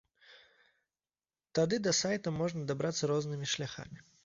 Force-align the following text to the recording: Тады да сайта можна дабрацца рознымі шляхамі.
Тады 1.59 1.79
да 1.89 1.93
сайта 2.01 2.29
можна 2.41 2.61
дабрацца 2.73 3.03
рознымі 3.15 3.47
шляхамі. 3.55 3.97